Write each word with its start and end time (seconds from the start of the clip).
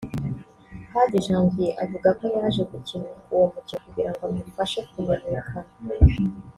Hadi 0.93 1.17
Janvier 1.25 1.77
avuga 1.83 2.09
ko 2.17 2.23
yaje 2.35 2.61
gukina 2.71 3.09
uwo 3.33 3.45
mukino 3.53 3.79
kugira 3.85 4.09
ngo 4.11 4.23
umufashe 4.33 4.79
kumenyekana 4.91 5.69